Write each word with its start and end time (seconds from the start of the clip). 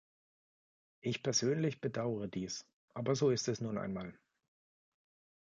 Ich 1.01 1.21
persönlich 1.21 1.79
bedauere 1.79 2.27
dies, 2.27 2.65
aber 2.95 3.13
so 3.15 3.29
ist 3.29 3.47
es 3.47 3.61
nun 3.61 3.77
einmal. 3.77 4.17